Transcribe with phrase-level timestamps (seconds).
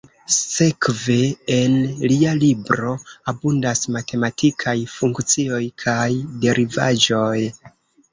[0.35, 1.15] Sekve,
[1.55, 1.75] en
[2.11, 2.93] lia libro
[3.31, 6.07] abundas matematikaj funkcioj kaj
[6.47, 7.37] derivaĵoj.